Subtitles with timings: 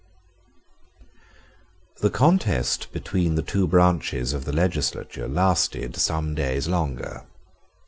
[1.99, 7.27] The contest between the two branches of the legislature lasted some days longer.